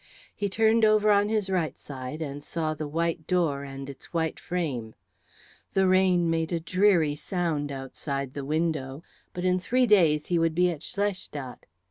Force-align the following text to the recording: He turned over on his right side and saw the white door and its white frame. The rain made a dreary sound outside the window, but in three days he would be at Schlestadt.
He 0.35 0.49
turned 0.49 0.83
over 0.83 1.11
on 1.11 1.29
his 1.29 1.47
right 1.51 1.77
side 1.77 2.23
and 2.23 2.43
saw 2.43 2.73
the 2.73 2.87
white 2.87 3.27
door 3.27 3.63
and 3.63 3.87
its 3.87 4.11
white 4.11 4.39
frame. 4.39 4.95
The 5.73 5.87
rain 5.87 6.27
made 6.27 6.51
a 6.51 6.59
dreary 6.59 7.13
sound 7.13 7.71
outside 7.71 8.33
the 8.33 8.43
window, 8.43 9.03
but 9.31 9.45
in 9.45 9.59
three 9.59 9.85
days 9.85 10.25
he 10.25 10.39
would 10.39 10.55
be 10.55 10.71
at 10.71 10.81
Schlestadt. 10.81 11.67